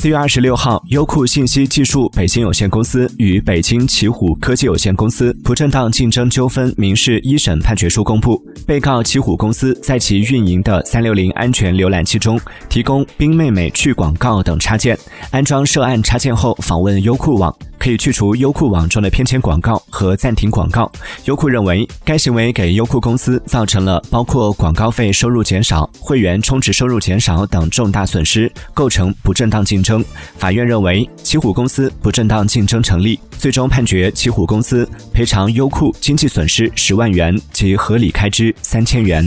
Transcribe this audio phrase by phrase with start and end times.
[0.00, 8.42] 四月二十六号，优酷信息技术北京有限公司与北京奇虎科技有限公司不正当竞争纠纷民事一审判决书公布。
[8.66, 12.40] 被告奇虎公司在其运营的三六零安全浏览器中
[12.70, 14.98] 提供冰妹妹去广告等插件，
[15.32, 17.54] 安装涉案插件后访问优酷网。
[17.80, 20.90] 可以去除优酷网中的偏前广告和暂停广告。
[21.24, 30.04] 优酷认为该行为给优酷公司造成了包括广告费收入减少、会员充值收入减少等重大损失，构成不正当竞争。
[30.36, 39.26] 法院认为奇虎公司不正当竞争成立，最终判决奇虎公司赔偿优酷经济损失十万元及合理开支三千元。